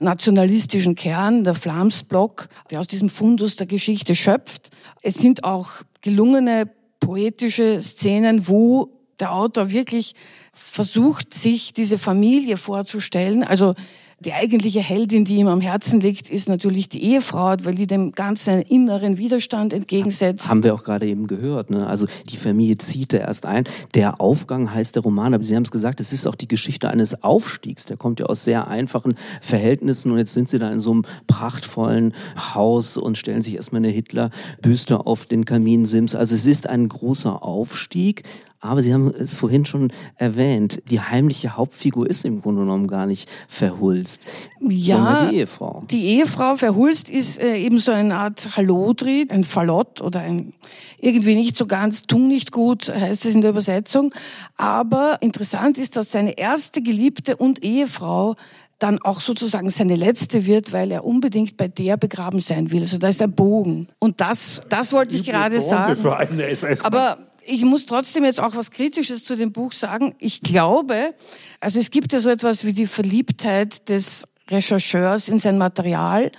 nationalistischen 0.00 0.94
Kern, 0.94 1.44
der 1.44 1.54
Flamsblock, 1.54 2.48
der 2.70 2.80
aus 2.80 2.86
diesem 2.86 3.08
Fundus 3.08 3.56
der 3.56 3.66
Geschichte 3.66 4.14
schöpft. 4.14 4.70
Es 5.02 5.14
sind 5.16 5.44
auch 5.44 5.68
gelungene 6.00 6.70
poetische 7.00 7.80
Szenen, 7.80 8.48
wo 8.48 8.99
der 9.20 9.32
Autor 9.32 9.70
wirklich 9.70 10.14
versucht, 10.52 11.34
sich 11.34 11.72
diese 11.72 11.98
Familie 11.98 12.56
vorzustellen. 12.56 13.44
Also 13.44 13.74
Die 14.22 14.34
eigentliche 14.34 14.80
Heldin, 14.80 15.24
die 15.24 15.36
ihm 15.36 15.46
am 15.46 15.62
Herzen 15.62 15.98
liegt, 15.98 16.28
ist 16.28 16.46
natürlich 16.46 16.90
die 16.90 17.02
Ehefrau, 17.02 17.56
weil 17.62 17.74
die 17.74 17.86
dem 17.86 18.12
Ganzen 18.12 18.50
einen 18.50 18.62
inneren 18.62 19.16
Widerstand 19.16 19.72
entgegensetzt. 19.72 20.50
Haben 20.50 20.62
wir 20.62 20.74
auch 20.74 20.84
gerade 20.84 21.06
eben 21.06 21.26
gehört. 21.26 21.70
Ne? 21.70 21.86
Also 21.86 22.06
die 22.28 22.36
Familie 22.36 22.76
zieht 22.76 23.14
erst 23.14 23.46
ein. 23.46 23.64
Der 23.94 24.20
Aufgang 24.20 24.74
heißt 24.74 24.94
der 24.94 25.04
Roman, 25.04 25.32
aber 25.32 25.42
Sie 25.42 25.56
haben 25.56 25.62
es 25.62 25.70
gesagt, 25.70 26.00
es 26.00 26.12
ist 26.12 26.26
auch 26.26 26.34
die 26.34 26.48
Geschichte 26.48 26.90
eines 26.90 27.22
Aufstiegs. 27.22 27.86
Der 27.86 27.96
kommt 27.96 28.20
ja 28.20 28.26
aus 28.26 28.44
sehr 28.44 28.68
einfachen 28.68 29.14
Verhältnissen 29.40 30.12
und 30.12 30.18
jetzt 30.18 30.34
sind 30.34 30.50
Sie 30.50 30.58
da 30.58 30.70
in 30.70 30.80
so 30.80 30.92
einem 30.92 31.06
prachtvollen 31.26 32.12
Haus 32.54 32.98
und 32.98 33.16
stellen 33.16 33.40
sich 33.40 33.54
erstmal 33.54 33.78
eine 33.78 33.88
Hitler-Büste 33.88 35.06
auf 35.06 35.24
den 35.24 35.46
Kaminsims. 35.46 36.14
Also 36.14 36.34
es 36.34 36.44
ist 36.44 36.66
ein 36.66 36.90
großer 36.90 37.42
Aufstieg. 37.42 38.24
Aber 38.62 38.82
Sie 38.82 38.92
haben 38.92 39.08
es 39.08 39.38
vorhin 39.38 39.64
schon 39.64 39.90
erwähnt, 40.16 40.82
die 40.90 41.00
heimliche 41.00 41.56
Hauptfigur 41.56 42.08
ist 42.08 42.26
im 42.26 42.42
Grunde 42.42 42.60
genommen 42.60 42.88
gar 42.88 43.06
nicht 43.06 43.28
verhulst, 43.48 44.26
ja, 44.60 44.96
sondern 44.96 45.30
die 45.30 45.36
Ehefrau. 45.36 45.84
Die 45.90 46.04
Ehefrau 46.04 46.56
verhulst 46.56 47.08
ist 47.08 47.40
äh, 47.40 47.56
eben 47.56 47.78
so 47.78 47.90
eine 47.90 48.14
Art 48.14 48.56
Hallodri, 48.56 49.26
ein 49.30 49.44
Fallott 49.44 50.02
oder 50.02 50.20
ein 50.20 50.52
irgendwie 50.98 51.34
nicht 51.34 51.56
so 51.56 51.66
ganz, 51.66 52.02
tun 52.02 52.28
nicht 52.28 52.52
gut, 52.52 52.88
heißt 52.88 53.24
es 53.24 53.34
in 53.34 53.40
der 53.40 53.50
Übersetzung. 53.50 54.14
Aber 54.58 55.16
interessant 55.22 55.78
ist, 55.78 55.96
dass 55.96 56.10
seine 56.10 56.36
erste 56.36 56.82
Geliebte 56.82 57.36
und 57.36 57.64
Ehefrau 57.64 58.36
dann 58.78 59.00
auch 59.02 59.20
sozusagen 59.20 59.70
seine 59.70 59.94
letzte 59.94 60.46
wird, 60.46 60.72
weil 60.72 60.90
er 60.90 61.04
unbedingt 61.04 61.56
bei 61.56 61.68
der 61.68 61.96
begraben 61.96 62.40
sein 62.40 62.72
will. 62.72 62.80
Also 62.80 62.98
da 62.98 63.08
ist 63.08 63.20
der 63.20 63.28
Bogen. 63.28 63.88
Und 63.98 64.20
das, 64.20 64.62
das 64.70 64.92
wollte 64.92 65.16
ich 65.16 65.24
gerade 65.24 65.60
sagen. 65.60 65.96
Für 65.96 66.16
einen 66.16 66.40
SS 66.40 66.84
Aber 66.84 67.18
ich 67.46 67.64
muss 67.64 67.86
trotzdem 67.86 68.24
jetzt 68.24 68.40
auch 68.40 68.54
was 68.54 68.70
Kritisches 68.70 69.24
zu 69.24 69.36
dem 69.36 69.52
Buch 69.52 69.72
sagen. 69.72 70.14
Ich 70.18 70.40
glaube, 70.40 71.14
also 71.60 71.80
es 71.80 71.90
gibt 71.90 72.12
ja 72.12 72.20
so 72.20 72.30
etwas 72.30 72.64
wie 72.64 72.72
die 72.72 72.86
Verliebtheit 72.86 73.88
des 73.88 74.24
Rechercheurs 74.48 75.28
in 75.28 75.38
sein 75.38 75.58
Material. 75.58 76.32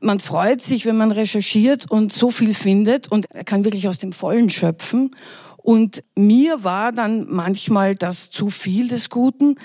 Man 0.00 0.20
freut 0.20 0.62
sich, 0.62 0.86
wenn 0.86 0.96
man 0.96 1.10
recherchiert 1.10 1.90
und 1.90 2.12
so 2.12 2.30
viel 2.30 2.54
findet 2.54 3.10
und 3.10 3.30
er 3.30 3.44
kann 3.44 3.64
wirklich 3.64 3.88
aus 3.88 3.98
dem 3.98 4.12
Vollen 4.12 4.50
schöpfen. 4.50 5.10
Und 5.56 6.04
mir 6.14 6.62
war 6.62 6.92
dann 6.92 7.26
manchmal 7.28 7.96
das 7.96 8.30
zu 8.30 8.48
viel 8.48 8.88
des 8.88 9.10
Guten 9.10 9.56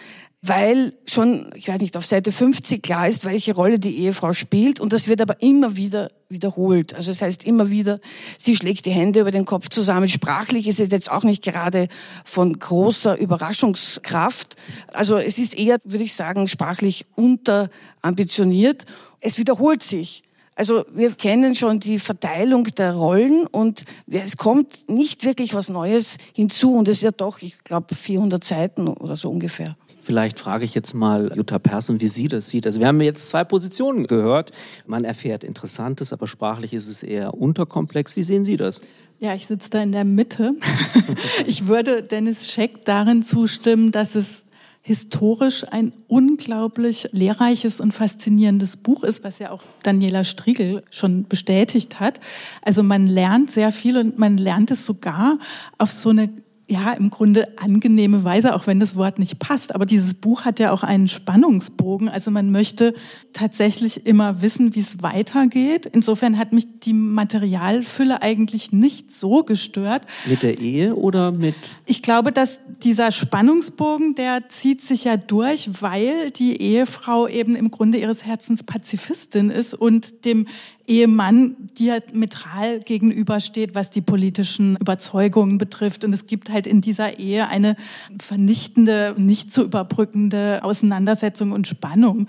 weil 0.43 0.93
schon, 1.05 1.51
ich 1.55 1.67
weiß 1.67 1.81
nicht, 1.81 1.95
auf 1.95 2.05
Seite 2.05 2.31
50 2.31 2.81
klar 2.81 3.07
ist, 3.07 3.25
welche 3.25 3.53
Rolle 3.53 3.77
die 3.77 3.99
Ehefrau 3.99 4.33
spielt 4.33 4.79
und 4.79 4.91
das 4.91 5.07
wird 5.07 5.21
aber 5.21 5.39
immer 5.41 5.75
wieder 5.75 6.09
wiederholt. 6.29 6.95
Also 6.95 7.11
das 7.11 7.21
heißt 7.21 7.43
immer 7.43 7.69
wieder, 7.69 7.99
sie 8.39 8.55
schlägt 8.55 8.87
die 8.87 8.91
Hände 8.91 9.19
über 9.19 9.29
den 9.29 9.45
Kopf 9.45 9.69
zusammen. 9.69 10.09
Sprachlich 10.09 10.67
ist 10.67 10.79
es 10.79 10.89
jetzt 10.89 11.11
auch 11.11 11.23
nicht 11.23 11.43
gerade 11.43 11.89
von 12.25 12.57
großer 12.57 13.17
Überraschungskraft. 13.17 14.55
Also 14.93 15.17
es 15.17 15.37
ist 15.37 15.55
eher, 15.55 15.77
würde 15.83 16.03
ich 16.03 16.15
sagen, 16.15 16.47
sprachlich 16.47 17.05
unterambitioniert. 17.15 18.85
Es 19.19 19.37
wiederholt 19.37 19.83
sich. 19.83 20.23
Also 20.55 20.85
wir 20.93 21.11
kennen 21.13 21.55
schon 21.55 21.79
die 21.79 21.99
Verteilung 21.99 22.65
der 22.65 22.93
Rollen 22.93 23.47
und 23.47 23.85
es 24.07 24.37
kommt 24.37 24.89
nicht 24.89 25.23
wirklich 25.23 25.53
was 25.53 25.69
Neues 25.69 26.17
hinzu 26.33 26.73
und 26.73 26.87
es 26.87 26.97
ist 26.97 27.03
ja 27.03 27.11
doch, 27.11 27.41
ich 27.41 27.63
glaube, 27.63 27.95
400 27.95 28.43
Seiten 28.43 28.87
oder 28.87 29.15
so 29.15 29.29
ungefähr. 29.29 29.75
Vielleicht 30.01 30.39
frage 30.39 30.65
ich 30.65 30.73
jetzt 30.73 30.93
mal 30.93 31.31
Jutta 31.35 31.59
Persson, 31.59 32.01
wie 32.01 32.07
sie 32.07 32.27
das 32.27 32.49
sieht. 32.49 32.65
Also 32.65 32.79
wir 32.79 32.87
haben 32.87 32.99
jetzt 33.01 33.29
zwei 33.29 33.43
Positionen 33.43 34.07
gehört. 34.07 34.51
Man 34.87 35.05
erfährt 35.05 35.43
Interessantes, 35.43 36.11
aber 36.11 36.27
sprachlich 36.27 36.73
ist 36.73 36.89
es 36.89 37.03
eher 37.03 37.35
unterkomplex. 37.35 38.15
Wie 38.15 38.23
sehen 38.23 38.43
Sie 38.43 38.57
das? 38.57 38.81
Ja, 39.19 39.35
ich 39.35 39.45
sitze 39.45 39.69
da 39.69 39.83
in 39.83 39.91
der 39.91 40.03
Mitte. 40.03 40.55
ich 41.45 41.67
würde 41.67 42.01
Dennis 42.01 42.51
Scheck 42.51 42.83
darin 42.85 43.23
zustimmen, 43.23 43.91
dass 43.91 44.15
es 44.15 44.43
historisch 44.81 45.63
ein 45.71 45.93
unglaublich 46.07 47.07
lehrreiches 47.11 47.79
und 47.79 47.93
faszinierendes 47.93 48.77
Buch 48.77 49.03
ist, 49.03 49.23
was 49.23 49.37
ja 49.37 49.51
auch 49.51 49.61
Daniela 49.83 50.23
Striegel 50.23 50.83
schon 50.89 51.27
bestätigt 51.27 51.99
hat. 51.99 52.19
Also 52.63 52.81
man 52.81 53.07
lernt 53.07 53.51
sehr 53.51 53.71
viel 53.71 53.97
und 53.97 54.17
man 54.17 54.37
lernt 54.37 54.71
es 54.71 54.85
sogar 54.85 55.37
auf 55.77 55.91
so 55.91 56.09
eine 56.09 56.29
ja, 56.71 56.93
im 56.93 57.09
Grunde 57.09 57.57
angenehme 57.57 58.23
Weise, 58.23 58.55
auch 58.55 58.65
wenn 58.65 58.79
das 58.79 58.95
Wort 58.95 59.19
nicht 59.19 59.39
passt. 59.39 59.75
Aber 59.75 59.85
dieses 59.85 60.13
Buch 60.13 60.45
hat 60.45 60.57
ja 60.57 60.71
auch 60.71 60.83
einen 60.83 61.09
Spannungsbogen. 61.09 62.07
Also 62.07 62.31
man 62.31 62.49
möchte 62.49 62.93
tatsächlich 63.33 64.05
immer 64.05 64.41
wissen, 64.41 64.73
wie 64.73 64.79
es 64.79 65.03
weitergeht. 65.03 65.85
Insofern 65.85 66.37
hat 66.37 66.53
mich 66.53 66.79
die 66.79 66.93
Materialfülle 66.93 68.21
eigentlich 68.21 68.71
nicht 68.71 69.11
so 69.11 69.43
gestört. 69.43 70.03
Mit 70.25 70.43
der 70.43 70.59
Ehe 70.59 70.95
oder 70.95 71.33
mit? 71.33 71.55
Ich 71.85 72.01
glaube, 72.01 72.31
dass 72.31 72.61
dieser 72.81 73.11
Spannungsbogen, 73.11 74.15
der 74.15 74.47
zieht 74.47 74.81
sich 74.81 75.03
ja 75.03 75.17
durch, 75.17 75.69
weil 75.81 76.31
die 76.31 76.61
Ehefrau 76.61 77.27
eben 77.27 77.57
im 77.57 77.69
Grunde 77.69 77.97
ihres 77.97 78.23
Herzens 78.23 78.63
Pazifistin 78.63 79.49
ist 79.49 79.73
und 79.73 80.23
dem 80.23 80.47
Ehemann 80.87 81.55
diametral 81.77 82.79
gegenübersteht, 82.79 83.75
was 83.75 83.89
die 83.89 84.01
politischen 84.01 84.75
Überzeugungen 84.77 85.57
betrifft. 85.57 86.03
Und 86.03 86.13
es 86.13 86.27
gibt 86.27 86.49
halt 86.49 86.67
in 86.67 86.81
dieser 86.81 87.19
Ehe 87.19 87.47
eine 87.47 87.75
vernichtende, 88.19 89.15
nicht 89.17 89.53
zu 89.53 89.63
überbrückende 89.63 90.61
Auseinandersetzung 90.63 91.51
und 91.51 91.67
Spannung. 91.67 92.27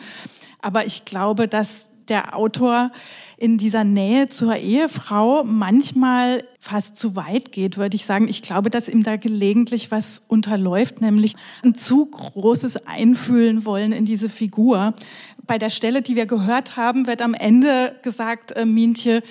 Aber 0.60 0.86
ich 0.86 1.04
glaube, 1.04 1.48
dass 1.48 1.88
der 2.08 2.36
Autor 2.36 2.90
in 3.36 3.58
dieser 3.58 3.82
Nähe 3.82 4.28
zur 4.28 4.54
Ehefrau 4.54 5.42
manchmal 5.44 6.44
fast 6.60 6.96
zu 6.96 7.16
weit 7.16 7.50
geht, 7.50 7.76
würde 7.76 7.96
ich 7.96 8.04
sagen. 8.04 8.28
Ich 8.28 8.40
glaube, 8.40 8.70
dass 8.70 8.88
ihm 8.88 9.02
da 9.02 9.16
gelegentlich 9.16 9.90
was 9.90 10.22
unterläuft, 10.28 11.00
nämlich 11.00 11.34
ein 11.64 11.74
zu 11.74 12.06
großes 12.06 12.86
Einfühlen 12.86 13.64
wollen 13.64 13.90
in 13.90 14.04
diese 14.04 14.28
Figur 14.28 14.94
bei 15.46 15.58
der 15.58 15.70
Stelle, 15.70 16.02
die 16.02 16.16
wir 16.16 16.26
gehört 16.26 16.76
haben, 16.76 17.06
wird 17.06 17.22
am 17.22 17.34
Ende 17.34 17.96
gesagt, 18.02 18.52
äh, 18.52 18.64
Mientje 18.64 19.22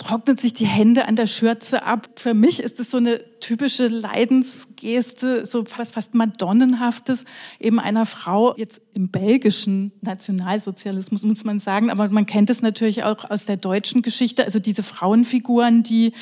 trocknet 0.00 0.40
sich 0.40 0.54
die 0.54 0.66
Hände 0.66 1.06
an 1.06 1.14
der 1.14 1.26
Schürze 1.26 1.82
ab. 1.82 2.08
Für 2.16 2.32
mich 2.32 2.60
ist 2.60 2.80
es 2.80 2.90
so 2.90 2.96
eine 2.96 3.20
typische 3.40 3.86
Leidensgeste, 3.86 5.44
so 5.44 5.64
was 5.76 5.92
fast 5.92 6.14
Madonnenhaftes, 6.14 7.26
eben 7.58 7.78
einer 7.78 8.06
Frau, 8.06 8.56
jetzt 8.56 8.80
im 8.94 9.10
belgischen 9.10 9.92
Nationalsozialismus 10.00 11.22
muss 11.22 11.44
man 11.44 11.60
sagen, 11.60 11.90
aber 11.90 12.08
man 12.08 12.24
kennt 12.24 12.48
es 12.48 12.62
natürlich 12.62 13.04
auch 13.04 13.30
aus 13.30 13.44
der 13.44 13.58
deutschen 13.58 14.00
Geschichte, 14.00 14.44
also 14.44 14.58
diese 14.58 14.82
Frauenfiguren, 14.82 15.82
die 15.82 16.12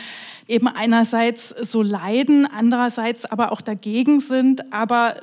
eben 0.49 0.67
einerseits 0.67 1.51
so 1.51 1.83
leiden, 1.83 2.47
andererseits 2.47 3.27
aber 3.27 3.53
auch 3.53 3.61
dagegen 3.61 4.21
sind, 4.21 4.73
aber 4.73 5.15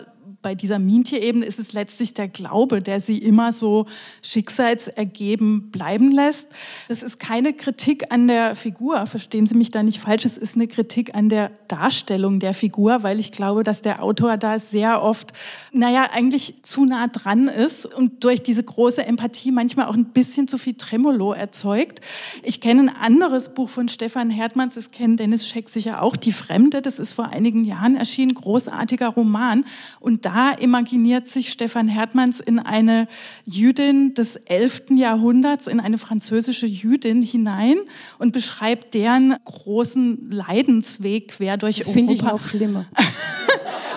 bei 0.46 0.54
dieser 0.54 0.78
Mintierebene 0.78 1.44
ist 1.44 1.58
es 1.58 1.74
letztlich 1.74 2.14
der 2.14 2.28
Glaube, 2.28 2.80
der 2.80 3.00
sie 3.00 3.18
immer 3.18 3.52
so 3.52 3.88
schicksalsergeben 4.22 5.72
bleiben 5.72 6.12
lässt. 6.12 6.50
Das 6.88 7.02
ist 7.02 7.20
keine 7.20 7.52
Kritik 7.52 8.12
an 8.12 8.28
der 8.28 8.54
Figur, 8.54 9.08
verstehen 9.08 9.48
Sie 9.48 9.56
mich 9.56 9.72
da 9.72 9.82
nicht 9.82 10.00
falsch, 10.00 10.24
es 10.24 10.38
ist 10.38 10.54
eine 10.54 10.68
Kritik 10.68 11.16
an 11.16 11.30
der 11.30 11.50
Darstellung 11.68 12.40
der 12.40 12.54
Figur, 12.54 13.02
weil 13.02 13.20
ich 13.20 13.32
glaube, 13.32 13.64
dass 13.64 13.82
der 13.82 14.04
Autor 14.04 14.38
da 14.38 14.60
sehr 14.60 15.02
oft, 15.02 15.34
naja, 15.72 16.10
eigentlich 16.14 16.62
zu 16.62 16.86
nah 16.86 17.08
dran 17.08 17.48
ist 17.48 17.88
und 17.88 18.24
durch 18.24 18.44
diese 18.44 18.62
große 18.62 19.04
Empathie 19.04 19.50
manchmal 19.50 19.88
auch 19.88 19.96
ein 19.96 20.06
bisschen 20.06 20.48
zu 20.48 20.60
viel 20.60 20.76
Tremolo 20.76 21.34
erzeugt. 21.34 22.02
Ich 22.44 22.62
kenne 22.62 22.82
ein 22.82 22.96
anderes 22.96 23.56
Buch 23.56 23.70
von 23.70 23.90
Stefan 23.90 24.30
Hertmanns, 24.30 24.76
das 24.76 24.92
kennt 24.92 25.20
Dennis 25.20 25.48
Scheck 25.48 25.70
sicher 25.70 26.04
auch, 26.04 26.16
Die 26.16 26.34
Fremde, 26.34 26.84
das 26.84 27.00
ist 27.00 27.14
vor 27.14 27.30
einigen 27.30 27.64
Jahren 27.64 27.96
erschienen, 27.96 28.36
großartiger 28.36 29.08
Roman 29.08 29.66
und 30.00 30.28
da 30.28 30.35
da 30.36 30.52
imaginiert 30.52 31.30
sich 31.30 31.50
Stefan 31.50 31.88
Hertmanns 31.88 32.42
in 32.42 32.60
eine 32.60 33.08
Jüdin 33.46 34.14
des 34.16 34.36
11. 34.36 34.84
Jahrhunderts, 34.98 35.68
in 35.68 35.80
eine 35.80 35.98
französische 35.98 36.66
Jüdin 36.66 37.22
hinein 37.22 37.78
und 38.20 38.34
beschreibt 38.34 38.94
deren 38.96 39.38
großen 39.46 40.30
Leidensweg 40.30 41.30
quer 41.30 41.56
durch 41.56 41.78
das 41.78 41.88
Europa. 41.88 41.98
finde 41.98 42.14
ich 42.14 42.22
noch 42.22 42.46
schlimmer. 42.46 42.86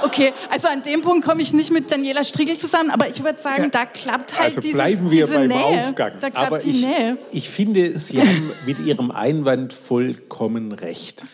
Okay, 0.00 0.32
also 0.48 0.68
an 0.68 0.82
dem 0.82 1.02
Punkt 1.02 1.26
komme 1.26 1.42
ich 1.42 1.52
nicht 1.52 1.72
mit 1.72 1.90
Daniela 1.90 2.22
Striegel 2.22 2.56
zusammen, 2.56 2.90
aber 2.90 3.08
ich 3.08 3.22
würde 3.24 3.38
sagen, 3.38 3.64
ja, 3.64 3.68
da 3.68 3.84
klappt 3.84 4.38
halt 4.38 4.46
also 4.46 4.60
dieses, 4.60 4.76
bleiben 4.76 5.10
wir 5.10 5.26
diese 5.26 5.38
beim 5.38 5.48
Nähe. 5.48 5.88
Aufgang. 5.88 6.12
Da 6.20 6.30
klappt 6.30 6.46
aber 6.46 6.58
die 6.58 6.70
ich, 6.70 6.86
Nähe. 6.86 7.18
Ich 7.32 7.50
finde, 7.50 7.98
Sie 7.98 8.20
haben 8.20 8.52
mit 8.64 8.78
Ihrem 8.78 9.10
Einwand 9.10 9.72
vollkommen 9.72 10.70
recht. 10.70 11.26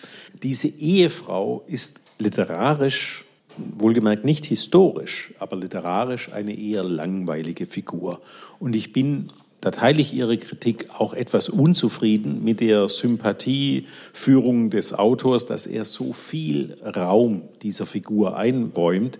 Diese 0.43 0.67
Ehefrau 0.67 1.63
ist 1.67 2.01
literarisch 2.19 3.25
wohlgemerkt 3.57 4.25
nicht 4.25 4.47
historisch, 4.47 5.33
aber 5.39 5.57
literarisch 5.57 6.33
eine 6.33 6.59
eher 6.59 6.85
langweilige 6.85 7.67
Figur. 7.67 8.21
Und 8.59 8.77
ich 8.77 8.93
bin, 8.93 9.31
da 9.61 9.71
teile 9.71 10.01
ich 10.01 10.15
Ihre 10.15 10.37
Kritik, 10.37 10.89
auch 10.97 11.15
etwas 11.15 11.49
unzufrieden 11.49 12.45
mit 12.45 12.61
der 12.61 12.89
Sympathieführung 12.89 14.71
des 14.71 14.93
Autors, 14.93 15.47
dass 15.47 15.67
er 15.67 15.85
so 15.85 16.13
viel 16.13 16.77
Raum 16.85 17.43
dieser 17.63 17.87
Figur 17.87 18.37
einräumt, 18.37 19.19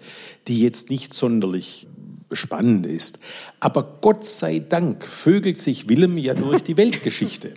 die 0.49 0.61
jetzt 0.61 0.91
nicht 0.91 1.15
sonderlich 1.15 1.87
spannend 2.33 2.87
ist. 2.87 3.21
Aber 3.61 3.99
Gott 4.01 4.25
sei 4.25 4.63
Dank 4.67 5.05
vögelt 5.05 5.59
sich 5.59 5.89
Willem 5.89 6.19
ja 6.19 6.35
durch 6.35 6.63
die 6.63 6.77
Weltgeschichte. 6.77 7.53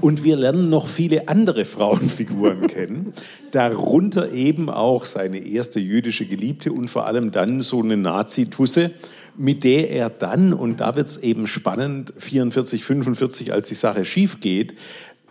Und 0.00 0.24
wir 0.24 0.36
lernen 0.36 0.70
noch 0.70 0.86
viele 0.86 1.28
andere 1.28 1.64
Frauenfiguren 1.64 2.66
kennen, 2.66 3.12
darunter 3.50 4.32
eben 4.32 4.70
auch 4.70 5.04
seine 5.04 5.38
erste 5.38 5.80
jüdische 5.80 6.26
Geliebte 6.26 6.72
und 6.72 6.88
vor 6.88 7.06
allem 7.06 7.30
dann 7.30 7.62
so 7.62 7.82
eine 7.82 7.96
Nazitusse, 7.96 8.92
mit 9.36 9.64
der 9.64 9.90
er 9.90 10.10
dann, 10.10 10.52
und 10.52 10.80
da 10.80 10.96
wird 10.96 11.08
es 11.08 11.18
eben 11.18 11.46
spannend, 11.46 12.12
44, 12.18 12.84
45, 12.84 13.52
als 13.52 13.68
die 13.68 13.74
Sache 13.74 14.04
schief 14.04 14.40
geht, 14.40 14.74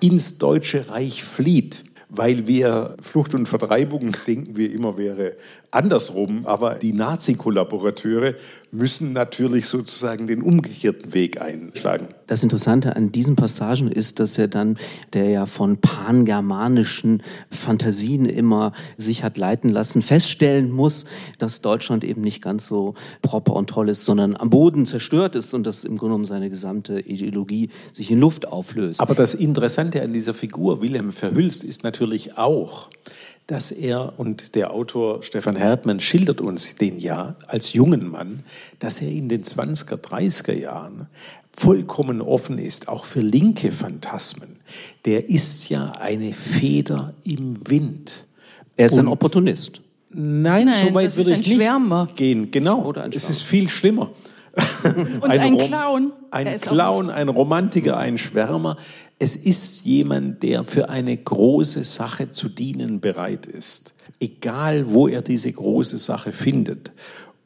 ins 0.02 0.38
Deutsche 0.38 0.90
Reich 0.90 1.24
flieht 1.24 1.84
weil 2.16 2.48
wir 2.48 2.96
Flucht 3.02 3.34
und 3.34 3.48
Vertreibung 3.48 4.16
denken 4.28 4.56
wir 4.56 4.72
immer 4.72 4.98
wäre 4.98 5.36
andersrum, 5.74 6.46
aber 6.46 6.76
die 6.76 6.94
Nazi-Kollaborateure 6.94 8.36
müssen 8.72 9.14
natürlich 9.14 9.68
sozusagen 9.68 10.28
den 10.28 10.42
umgekehrten 10.42 11.14
Weg 11.14 11.42
einschlagen. 11.42 12.08
Das 12.28 12.44
Interessante 12.44 12.96
an 12.96 13.12
diesen 13.12 13.36
Passagen 13.36 13.92
ist, 13.92 14.20
dass 14.20 14.38
er 14.38 14.48
dann, 14.48 14.78
der 15.14 15.30
ja 15.30 15.46
von 15.46 15.78
pangermanischen 15.78 17.22
Fantasien 17.50 18.26
immer 18.26 18.74
sich 18.98 19.24
hat 19.24 19.38
leiten 19.38 19.70
lassen, 19.70 20.02
feststellen 20.02 20.72
muss, 20.72 21.06
dass 21.38 21.62
Deutschland 21.62 22.04
eben 22.04 22.22
nicht 22.22 22.42
ganz 22.42 22.68
so 22.68 22.96
proper 23.22 23.54
und 23.54 23.70
toll 23.70 23.90
ist, 23.90 24.06
sondern 24.06 24.36
am 24.36 24.50
Boden 24.50 24.86
zerstört 24.86 25.36
ist 25.36 25.54
und 25.54 25.66
dass 25.66 25.84
im 25.84 25.98
Grunde 25.98 26.14
genommen 26.14 26.26
seine 26.26 26.50
gesamte 26.50 27.00
Ideologie 27.00 27.70
sich 27.92 28.12
in 28.12 28.20
Luft 28.20 28.48
auflöst. 28.48 29.02
Aber 29.02 29.16
das 29.16 29.34
Interessante 29.34 30.02
an 30.02 30.14
dieser 30.14 30.34
Figur 30.34 30.82
Wilhelm 30.82 31.12
Verhülst 31.12 31.64
ist 31.64 31.84
natürlich 31.84 32.38
auch, 32.38 32.90
dass 33.48 33.72
er, 33.72 34.14
und 34.18 34.56
der 34.56 34.72
Autor 34.72 35.24
Stefan 35.24 35.56
Hertmann 35.56 36.00
schildert 36.00 36.42
uns 36.42 36.76
den 36.76 37.00
ja 37.00 37.36
als 37.48 37.74
jungen 37.74 38.08
Mann, 38.08 38.44
dass 38.80 39.02
er 39.02 39.10
in 39.10 39.30
den 39.30 39.44
20er, 39.44 39.98
30er 39.98 40.54
Jahren 40.54 41.08
vollkommen 41.56 42.22
offen 42.22 42.58
ist, 42.58 42.88
auch 42.88 43.06
für 43.06 43.22
linke 43.22 43.72
Phantasmen. 43.72 44.58
Der 45.06 45.30
ist 45.30 45.70
ja 45.70 45.92
eine 46.00 46.34
Feder 46.34 47.14
im 47.24 47.70
Wind. 47.70 48.28
Er 48.76 48.88
ist 48.88 48.94
und 48.94 49.02
ein 49.02 49.08
Opportunist. 49.08 49.82
Nein, 50.10 50.66
Nein 50.66 50.88
so 50.88 50.94
weit 50.94 51.16
würde 51.16 51.32
ich 51.32 51.48
nicht 51.48 51.56
Schwärmer. 51.56 52.08
gehen. 52.16 52.52
Genau, 52.52 52.84
Oder 52.84 53.04
ein 53.04 53.12
es 53.12 53.30
ist 53.30 53.42
viel 53.42 53.70
schlimmer. 53.70 54.12
Und 55.22 55.30
ein, 55.32 55.40
ein 55.40 55.58
Clown. 55.58 56.14
Ein 56.30 56.62
Clown, 56.62 57.10
ein 57.10 57.30
Romantiker, 57.30 57.98
ein 57.98 58.18
Schwärmer. 58.18 58.78
Es 59.24 59.38
ist 59.38 59.86
jemand, 59.86 60.44
der 60.44 60.66
für 60.66 60.90
eine 60.90 61.16
große 61.16 61.86
Sache 61.86 62.32
zu 62.32 62.50
dienen 62.50 63.00
bereit 63.00 63.46
ist. 63.46 63.94
Egal, 64.20 64.92
wo 64.94 65.08
er 65.08 65.22
diese 65.22 65.50
große 65.50 65.98
Sache 65.98 66.34
findet. 66.34 66.92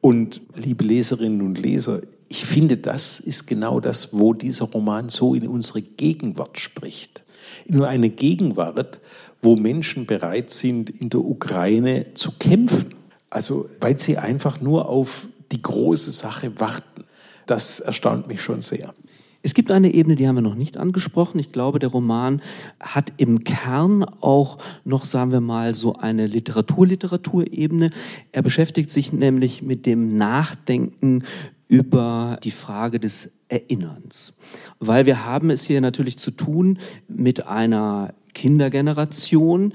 Und 0.02 0.42
liebe 0.56 0.84
Leserinnen 0.84 1.44
und 1.44 1.60
Leser, 1.60 2.02
ich 2.30 2.48
finde, 2.48 2.78
das 2.78 3.20
ist 3.20 3.46
genau 3.46 3.80
das, 3.80 4.18
wo 4.18 4.34
dieser 4.34 4.66
Roman 4.66 5.10
so 5.10 5.36
in 5.36 5.48
unsere 5.48 5.84
Gegenwart 5.84 6.60
spricht. 6.60 7.22
Nur 7.68 7.88
eine 7.88 8.10
Gegenwart, 8.10 9.00
wo 9.44 9.56
Menschen 9.56 10.08
bereit 10.08 10.50
sind, 10.50 10.90
in 10.90 11.12
der 11.12 11.20
Ukraine 11.20 12.08
zu 12.16 12.32
kämpfen. 12.40 12.96
Also, 13.30 13.70
weil 13.80 14.00
sie 14.00 14.18
einfach 14.18 14.62
nur 14.62 14.90
auf 14.90 15.28
die 15.52 15.62
große 15.62 16.10
Sache 16.10 16.60
warten. 16.60 17.04
Das 17.46 17.80
erstaunt 17.82 18.28
mich 18.28 18.42
schon 18.42 18.64
sehr. 18.64 18.96
Es 19.44 19.54
gibt 19.54 19.72
eine 19.72 19.94
Ebene, 19.94 20.16
die 20.16 20.28
haben 20.28 20.36
wir 20.36 20.42
noch 20.42 20.56
nicht 20.56 20.78
angesprochen. 20.78 21.40
Ich 21.40 21.52
glaube, 21.52 21.80
der 21.80 21.90
Roman 21.90 22.42
hat 22.80 23.14
im 23.18 23.44
Kern 23.44 24.04
auch 24.04 24.58
noch, 24.84 25.06
sagen 25.06 25.32
wir 25.32 25.42
mal, 25.42 25.76
so 25.76 25.96
eine 25.96 26.28
Literatur-Literatur-Ebene. 26.28 27.92
Er 28.32 28.42
beschäftigt 28.42 28.90
sich 28.90 29.14
nämlich 29.14 29.62
mit 29.62 29.86
dem 29.86 30.10
Nachdenken 30.10 31.24
über 31.68 32.40
die 32.44 32.52
Frage 32.52 33.00
des 33.00 33.38
Erinnerns. 33.50 34.38
Weil 34.80 35.06
wir 35.06 35.26
haben 35.26 35.50
es 35.50 35.64
hier 35.64 35.82
natürlich 35.82 36.18
zu 36.18 36.32
tun 36.32 36.80
mit 37.08 37.48
einer 37.48 38.14
Kindergeneration, 38.34 39.74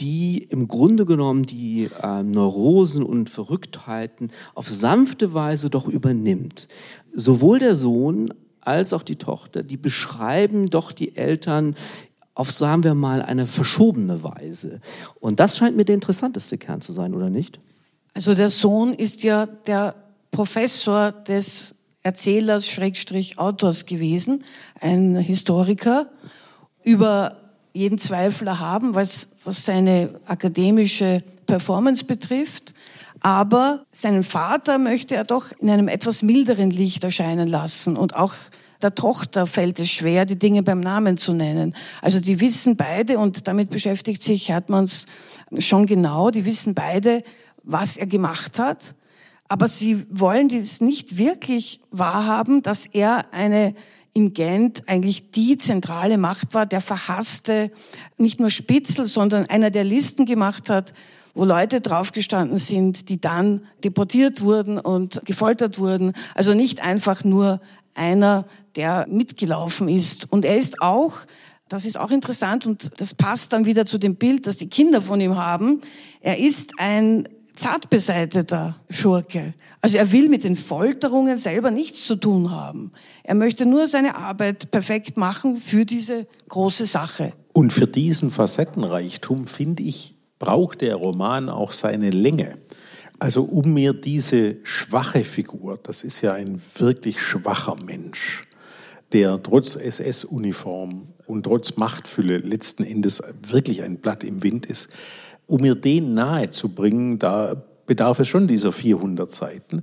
die 0.00 0.38
im 0.50 0.66
Grunde 0.66 1.06
genommen 1.06 1.44
die 1.44 1.88
äh, 2.02 2.22
Neurosen 2.22 3.04
und 3.04 3.30
Verrücktheiten 3.30 4.30
auf 4.54 4.68
sanfte 4.68 5.32
Weise 5.34 5.70
doch 5.70 5.86
übernimmt. 5.86 6.66
Sowohl 7.12 7.58
der 7.58 7.76
Sohn 7.76 8.32
als 8.60 8.92
auch 8.92 9.02
die 9.02 9.16
Tochter, 9.16 9.62
die 9.62 9.76
beschreiben 9.76 10.68
doch 10.70 10.92
die 10.92 11.16
Eltern 11.16 11.76
auf, 12.34 12.50
sagen 12.50 12.84
wir 12.84 12.94
mal, 12.94 13.22
eine 13.22 13.46
verschobene 13.46 14.22
Weise. 14.22 14.80
Und 15.20 15.40
das 15.40 15.56
scheint 15.56 15.76
mir 15.76 15.84
der 15.84 15.94
interessanteste 15.94 16.58
Kern 16.58 16.80
zu 16.80 16.92
sein, 16.92 17.14
oder 17.14 17.28
nicht? 17.28 17.60
Also 18.14 18.34
der 18.34 18.50
Sohn 18.50 18.94
ist 18.94 19.22
ja 19.22 19.46
der 19.46 19.94
Professor 20.30 21.12
des 21.12 21.74
Erzählers, 22.02 22.66
Schrägstrich 22.66 23.38
Autors 23.38 23.84
gewesen, 23.84 24.44
ein 24.80 25.16
Historiker, 25.16 26.08
über 26.82 27.36
jeden 27.72 27.98
Zweifel 27.98 28.58
haben, 28.58 28.94
was, 28.94 29.28
was 29.44 29.64
seine 29.64 30.18
akademische 30.26 31.22
Performance 31.46 32.04
betrifft. 32.04 32.74
Aber 33.20 33.84
seinen 33.92 34.24
Vater 34.24 34.78
möchte 34.78 35.14
er 35.14 35.24
doch 35.24 35.52
in 35.58 35.70
einem 35.70 35.88
etwas 35.88 36.22
milderen 36.22 36.70
Licht 36.70 37.04
erscheinen 37.04 37.48
lassen 37.48 37.96
und 37.96 38.16
auch 38.16 38.32
der 38.82 38.94
Tochter 38.94 39.46
fällt 39.46 39.78
es 39.78 39.90
schwer, 39.90 40.24
die 40.24 40.38
Dinge 40.38 40.62
beim 40.62 40.80
Namen 40.80 41.18
zu 41.18 41.34
nennen. 41.34 41.74
Also 42.00 42.18
die 42.18 42.40
wissen 42.40 42.76
beide, 42.76 43.18
und 43.18 43.46
damit 43.46 43.68
beschäftigt 43.68 44.22
sich 44.22 44.48
Hertmanns 44.48 45.04
schon 45.58 45.84
genau, 45.84 46.30
die 46.30 46.46
wissen 46.46 46.74
beide, 46.74 47.22
was 47.62 47.98
er 47.98 48.06
gemacht 48.06 48.58
hat. 48.58 48.94
Aber 49.48 49.68
sie 49.68 50.06
wollen 50.10 50.48
dies 50.48 50.80
nicht 50.80 51.18
wirklich 51.18 51.80
wahrhaben, 51.90 52.62
dass 52.62 52.86
er 52.86 53.32
eine 53.32 53.74
in 54.12 54.32
Gent 54.32 54.88
eigentlich 54.88 55.30
die 55.30 55.58
zentrale 55.58 56.18
Macht 56.18 56.54
war, 56.54 56.66
der 56.66 56.80
verhasste, 56.80 57.70
nicht 58.16 58.40
nur 58.40 58.50
Spitzel, 58.50 59.06
sondern 59.06 59.46
einer, 59.46 59.70
der 59.70 59.84
Listen 59.84 60.24
gemacht 60.24 60.70
hat, 60.70 60.94
wo 61.40 61.46
Leute 61.46 61.80
draufgestanden 61.80 62.58
sind, 62.58 63.08
die 63.08 63.18
dann 63.18 63.62
deportiert 63.82 64.42
wurden 64.42 64.78
und 64.78 65.24
gefoltert 65.24 65.78
wurden. 65.78 66.12
Also 66.34 66.52
nicht 66.52 66.82
einfach 66.82 67.24
nur 67.24 67.62
einer, 67.94 68.44
der 68.76 69.06
mitgelaufen 69.08 69.88
ist. 69.88 70.30
Und 70.30 70.44
er 70.44 70.58
ist 70.58 70.82
auch, 70.82 71.14
das 71.70 71.86
ist 71.86 71.98
auch 71.98 72.10
interessant 72.10 72.66
und 72.66 72.90
das 73.00 73.14
passt 73.14 73.54
dann 73.54 73.64
wieder 73.64 73.86
zu 73.86 73.96
dem 73.96 74.16
Bild, 74.16 74.46
das 74.46 74.58
die 74.58 74.68
Kinder 74.68 75.00
von 75.00 75.18
ihm 75.18 75.36
haben, 75.36 75.80
er 76.20 76.38
ist 76.38 76.74
ein 76.76 77.26
zart 77.54 77.88
beseiteter 77.88 78.76
Schurke. 78.90 79.54
Also 79.80 79.96
er 79.96 80.12
will 80.12 80.28
mit 80.28 80.44
den 80.44 80.56
Folterungen 80.56 81.38
selber 81.38 81.70
nichts 81.70 82.06
zu 82.06 82.16
tun 82.16 82.50
haben. 82.50 82.92
Er 83.24 83.34
möchte 83.34 83.64
nur 83.64 83.88
seine 83.88 84.14
Arbeit 84.14 84.70
perfekt 84.70 85.16
machen 85.16 85.56
für 85.56 85.86
diese 85.86 86.26
große 86.50 86.84
Sache. 86.84 87.32
Und 87.54 87.72
für 87.72 87.86
diesen 87.86 88.30
Facettenreichtum, 88.30 89.46
finde 89.46 89.84
ich, 89.84 90.19
braucht 90.40 90.80
der 90.80 90.96
Roman 90.96 91.48
auch 91.48 91.70
seine 91.70 92.10
Länge. 92.10 92.58
Also 93.20 93.44
um 93.44 93.74
mir 93.74 93.92
diese 93.92 94.56
schwache 94.64 95.22
Figur, 95.22 95.78
das 95.80 96.02
ist 96.02 96.22
ja 96.22 96.32
ein 96.32 96.60
wirklich 96.78 97.20
schwacher 97.20 97.76
Mensch, 97.84 98.48
der 99.12 99.40
trotz 99.40 99.76
SS-Uniform 99.76 101.08
und 101.26 101.44
trotz 101.44 101.76
Machtfülle 101.76 102.38
letzten 102.38 102.82
Endes 102.82 103.22
wirklich 103.46 103.82
ein 103.82 103.98
Blatt 103.98 104.24
im 104.24 104.42
Wind 104.42 104.66
ist, 104.66 104.88
um 105.46 105.60
mir 105.60 105.74
den 105.74 106.14
nahe 106.14 106.48
zu 106.48 106.74
bringen, 106.74 107.18
da 107.18 107.62
bedarf 107.84 108.20
es 108.20 108.28
schon 108.28 108.48
dieser 108.48 108.72
400 108.72 109.30
Seiten. 109.30 109.82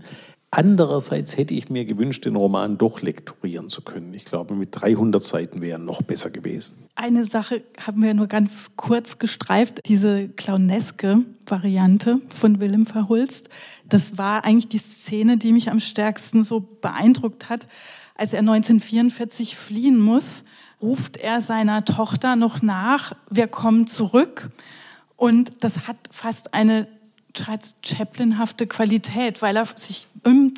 Andererseits 0.50 1.36
hätte 1.36 1.54
ich 1.54 1.70
mir 1.70 1.84
gewünscht, 1.84 2.26
den 2.26 2.38
Roman 2.38 2.78
doch 2.78 3.02
lektorieren 3.02 3.70
zu 3.70 3.82
können. 3.82 4.14
Ich 4.14 4.24
glaube, 4.24 4.56
mit 4.56 4.70
300 4.72 5.22
Seiten 5.22 5.62
wäre 5.62 5.78
noch 5.78 6.02
besser 6.02 6.30
gewesen. 6.30 6.88
Eine 6.96 7.26
Sache 7.26 7.64
haben 7.86 8.02
wir 8.02 8.14
nur 8.14 8.28
ganz 8.28 8.72
kurz 8.78 9.20
gestreift, 9.20 9.82
diese 9.86 10.30
clowneske 10.30 11.24
Variante 11.46 12.22
von 12.30 12.62
Willem 12.62 12.86
Verhulst. 12.86 13.50
Das 13.90 14.18
war 14.18 14.46
eigentlich 14.46 14.70
die 14.70 14.78
Szene, 14.78 15.38
die 15.38 15.52
mich 15.52 15.70
am 15.70 15.82
stärksten 15.82 16.46
so 16.46 16.62
beeindruckt 16.82 17.50
hat. 17.50 17.68
Als 18.16 18.34
er 18.34 18.40
1944 18.40 19.58
fliehen 19.58 20.00
muss, 20.00 20.46
ruft 20.82 21.18
er 21.18 21.42
seiner 21.42 21.84
Tochter 21.84 22.36
noch 22.36 22.62
nach, 22.62 23.16
wir 23.30 23.48
kommen 23.48 23.86
zurück. 23.86 24.50
Und 25.18 25.52
das 25.60 25.88
hat 25.88 25.98
fast 26.12 26.54
eine 26.54 26.88
Charles 27.38 27.76
Chaplin-hafte 27.84 28.68
Qualität, 28.68 29.42
weil 29.42 29.56
er 29.58 29.66
sich 29.76 30.08
im 30.24 30.56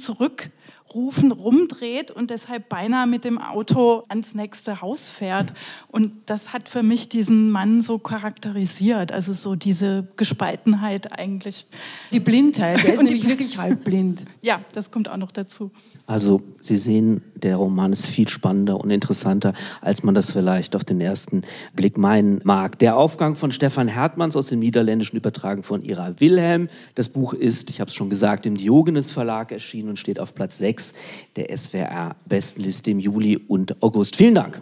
Zurückrufen 0.90 1.32
rumdreht 1.32 2.12
und 2.12 2.30
deshalb 2.30 2.70
beinahe 2.70 3.08
mit 3.08 3.24
dem 3.24 3.38
Auto 3.38 4.04
ans 4.10 4.34
nächste 4.36 4.82
Haus 4.82 5.10
fährt. 5.10 5.54
Und 5.88 6.12
das 6.26 6.52
hat 6.54 6.68
für 6.68 6.84
mich 6.84 7.10
diesen 7.10 7.52
Mann 7.52 7.82
so 7.82 8.00
charakterisiert, 8.00 9.12
also 9.12 9.34
so 9.34 9.56
diese 9.56 10.08
Gespaltenheit 10.18 11.18
eigentlich. 11.18 11.66
Die 12.12 12.20
Blindheit, 12.20 12.84
er 12.84 12.94
ist 12.94 13.04
nämlich 13.04 13.28
wirklich 13.28 13.58
halbblind. 13.58 14.26
Ja, 14.42 14.62
das 14.74 14.90
kommt 14.90 15.10
auch 15.10 15.18
noch 15.18 15.32
dazu. 15.32 15.70
Also 16.06 16.42
Sie 16.62 16.78
sehen, 16.78 17.22
der 17.36 17.58
Roman 17.58 17.92
ist 17.92 18.06
viel 18.06 18.28
spannender 18.30 18.80
und 18.80 18.90
interessanter, 18.90 19.54
als 19.82 20.02
man 20.04 20.16
das 20.16 20.32
vielleicht 20.32 20.76
auf 20.76 20.84
den 20.84 21.02
ersten 21.02 21.44
Blick 21.76 21.98
meinen 21.98 22.40
mag. 22.44 22.80
Der 22.80 22.96
Aufgang 22.96 23.36
von 23.36 23.52
Stefan 23.52 23.88
Hertmanns 23.88 24.36
aus 24.38 24.48
dem 24.48 24.60
Niederländischen 24.60 25.18
übertragen 25.18 25.64
von 25.64 25.84
Ira 25.84 26.20
Wilhelm. 26.20 26.70
Das 26.96 27.10
Buch 27.10 27.34
ist, 27.34 27.70
ich 27.70 27.82
habe 27.82 27.90
es 27.90 27.96
schon 27.96 28.10
gesagt, 28.10 28.46
im 28.46 28.56
Diogenes 28.56 29.12
Verlag 29.12 29.52
erschienen 29.52 29.90
und 29.90 30.00
steht 30.00 30.20
auf 30.20 30.34
Platz 30.34 30.58
6 30.80 30.94
der 31.36 31.58
SWR 31.58 32.16
Bestenliste 32.26 32.92
im 32.92 33.00
Juli 33.00 33.38
und 33.48 33.82
August. 33.84 34.16
Vielen 34.16 34.36
Dank. 34.36 34.62